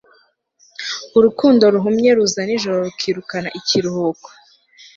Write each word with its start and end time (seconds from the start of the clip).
urukundo 1.17 1.63
ruhumye 1.73 2.09
ruza 2.17 2.41
nijoro 2.47 2.77
rukirukana 2.85 3.49
ikiruhuko 3.59 4.27